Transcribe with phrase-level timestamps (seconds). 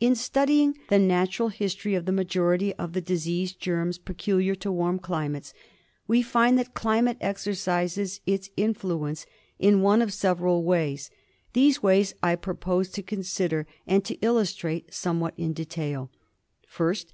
[0.00, 4.72] In studying the natural history of the majority of *'.••* fhe disease germs peculiar to
[4.72, 5.52] warm climates
[6.08, 6.72] we find that.
[6.74, 9.26] tlimate exercises its influence
[9.58, 11.10] in one of several ways/
[11.52, 16.10] These ways I prop9se to consider and to illustrate some^ what in detail
[16.66, 17.04] :—^ 1st.